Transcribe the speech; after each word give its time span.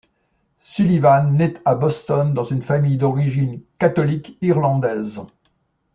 Sullivan 0.63 1.29
naît 1.33 1.53
à 1.63 1.75
Boston 1.75 2.33
dans 2.33 2.43
une 2.43 2.63
famille 2.63 2.97
d'origine 2.97 3.61
catholique 3.77 4.35
irlandaise. 4.41 5.21